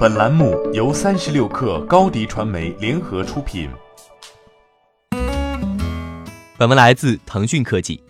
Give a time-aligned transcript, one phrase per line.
[0.00, 3.68] 本栏目由三十六氪高低传媒联合出品。
[6.56, 8.02] 本文来自腾讯科技。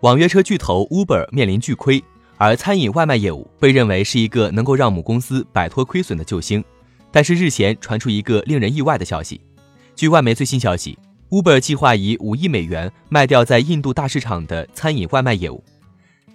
[0.00, 2.02] 网约车巨头 Uber 面临巨亏，
[2.38, 6.64] 而餐饮外卖业务被认为是一个能够让母公司摆脱亏损的救星。
[7.12, 9.38] 但是日前传出一个令人意外的消息，
[9.94, 10.98] 据外媒最新消息
[11.28, 15.62] ，Uber 计划以五亿美元卖掉在印度大市场的餐饮外卖业务，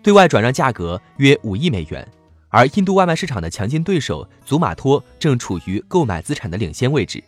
[0.04, 2.08] 对外转让价格约五亿美元。
[2.50, 7.24] 而印度外卖市场的强劲对手祖马托正处于购买资产的领先位置。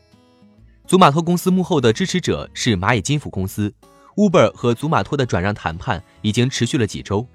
[0.86, 3.74] 祖马托公司幕后的支持者是蚂蚁金服公司。
[4.16, 7.26] Uber 和祖马托的转让谈判已经持续了几周。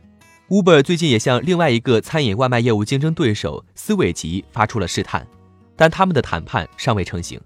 [0.49, 5.27] Uber 最近也向另外一个餐饮外卖业务竞争对手斯伟吉发出了试探，
[5.75, 7.41] 但他们的谈判尚未成型。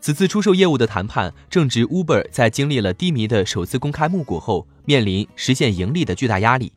[0.00, 6.72] 此次出售业务的谈判正值 Uber 在经历了低迷的首次公开募股后，面临实现盈利的巨大压力。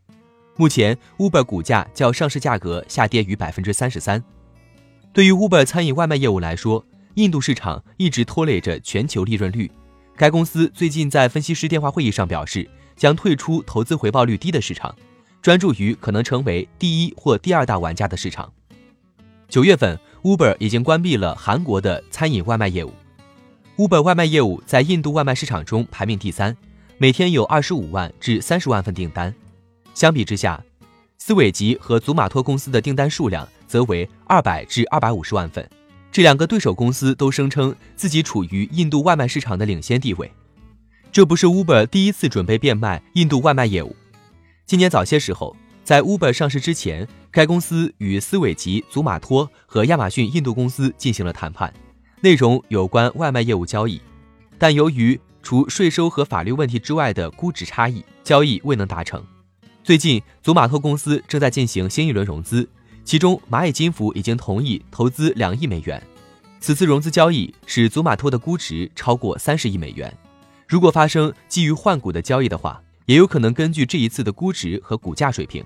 [0.60, 4.22] 目前，Uber 股价较上市价格下跌逾百分之三十三。
[5.14, 9.72] 对于 Uber 餐饮外卖业务来说，印度市场一直拖累着全球利润率。
[10.18, 14.94] 该公司最近在分析师电话会议上表示，将退出投资回报率低的市场，
[15.42, 18.52] 专注于可能成为第一或第二大玩家的市场。
[19.48, 22.92] 九月份，Uber 已经关闭了韩国的餐饮外卖业务。
[23.78, 26.58] Uber 外卖业务在印度外卖市场中排名第三，
[26.98, 29.34] 每天有二十五万至三十万份订单。
[30.00, 30.64] 相比之下，
[31.18, 35.70] 斯韦吉和祖马托公司的订单数量则为二百至二百五十万份。
[36.10, 40.32] 这两个对手公司都声称自己处于印度外卖市场的领先地位。
[41.12, 43.94] 这不是 Uber 第一次准备变卖印度外卖业务。
[44.66, 51.74] 今年早些时候，在 Uber 上市之前，该公司与斯韦吉、祖马托和亚马逊印度公司进行了谈判，
[52.22, 54.00] 内容有关外卖业务交易，
[54.58, 59.22] 但由于除税收和法律问题之外的估值差异，交易未能达成。
[59.90, 62.70] 最近，祖马托公司正在进行新一轮融资，
[63.04, 66.00] 其中蚂蚁金服已经同意投资两亿美元。
[66.60, 70.16] 此次融资交易使祖马托的估值超过三十亿美元。
[70.68, 75.66] 如果发生基于换股的交易的话，也有可能根据这一次的估值和股价水平。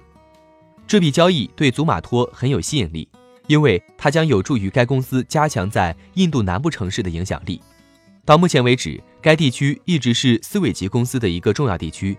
[0.88, 3.06] 这笔交易对祖马托很有吸引力，
[3.47, 7.62] 因为它将有助于该公司加强在印度南部城市的影响力。
[8.24, 12.18] 到目前为止，该地区一直是斯韦吉公司的一个重要地区。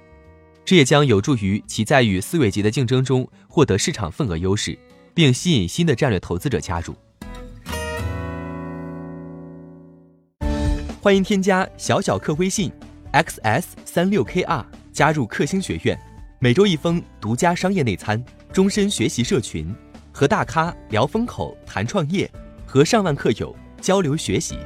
[0.66, 4.78] 这也将有助于其在与思维级的竞争中获得市场份额优势，
[5.12, 6.94] 并吸引新的战略投资者加入。
[11.02, 12.72] 欢迎添加小小客微信
[13.12, 15.98] ，xs 三六 kr，加入克星学院，
[16.38, 19.70] 每周一封独家商业内参，终身学习社群，
[20.12, 22.30] 和大咖聊风口、谈创业，
[22.64, 24.56] 和上万客友交流学习。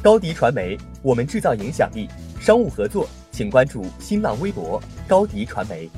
[0.00, 2.08] 高迪传媒，我们制造影响力。
[2.40, 3.08] 商务合作。
[3.38, 5.88] 请关注新浪微博高迪传媒。